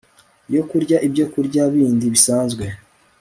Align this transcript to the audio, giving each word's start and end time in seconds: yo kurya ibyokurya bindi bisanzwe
yo 0.55 0.61
kurya 0.69 0.97
ibyokurya 1.07 1.61
bindi 1.73 2.05
bisanzwe 2.13 2.65